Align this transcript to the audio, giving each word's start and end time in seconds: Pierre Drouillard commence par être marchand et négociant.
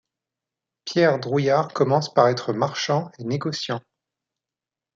Pierre 0.83 1.19
Drouillard 1.19 1.71
commence 1.73 2.11
par 2.11 2.27
être 2.29 2.53
marchand 2.53 3.11
et 3.19 3.23
négociant. 3.23 3.81